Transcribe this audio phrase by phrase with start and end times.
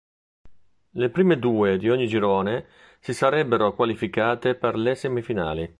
[0.93, 2.65] Le prime due di ogni girone
[2.99, 5.69] si sarebbero qualificate per le semifinali.